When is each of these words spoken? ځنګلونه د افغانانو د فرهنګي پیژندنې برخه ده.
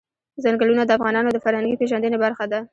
ځنګلونه 0.43 0.83
د 0.85 0.91
افغانانو 0.97 1.29
د 1.33 1.37
فرهنګي 1.43 1.79
پیژندنې 1.81 2.17
برخه 2.23 2.45
ده. 2.51 2.59